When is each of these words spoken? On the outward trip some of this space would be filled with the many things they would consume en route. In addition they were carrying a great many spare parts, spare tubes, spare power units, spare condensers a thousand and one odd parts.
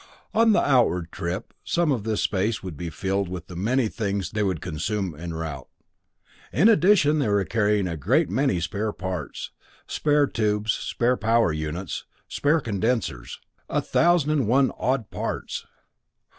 On 0.33 0.51
the 0.51 0.67
outward 0.67 1.11
trip 1.11 1.53
some 1.63 1.91
of 1.91 2.05
this 2.05 2.23
space 2.23 2.63
would 2.63 2.75
be 2.75 2.89
filled 2.89 3.29
with 3.29 3.45
the 3.45 3.55
many 3.55 3.87
things 3.87 4.31
they 4.31 4.41
would 4.41 4.59
consume 4.59 5.13
en 5.13 5.31
route. 5.35 5.67
In 6.51 6.67
addition 6.69 7.19
they 7.19 7.27
were 7.29 7.45
carrying 7.45 7.87
a 7.87 7.95
great 7.97 8.27
many 8.27 8.59
spare 8.59 8.93
parts, 8.93 9.51
spare 9.85 10.25
tubes, 10.25 10.73
spare 10.73 11.17
power 11.17 11.53
units, 11.53 12.05
spare 12.27 12.59
condensers 12.61 13.39
a 13.69 13.79
thousand 13.79 14.31
and 14.31 14.47
one 14.47 14.71
odd 14.79 15.11
parts. 15.11 15.67